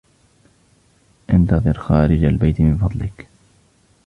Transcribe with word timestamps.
انتظر 1.29 1.73
خارج 1.73 2.23
البيت 2.23 2.61
من 2.61 2.77
فضلك. 2.77 3.27